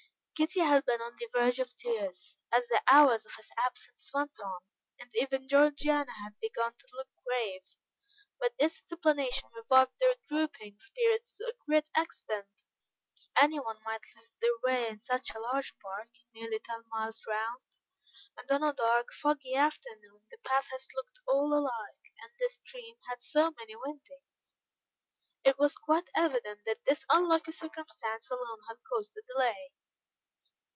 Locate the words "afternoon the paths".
19.53-20.87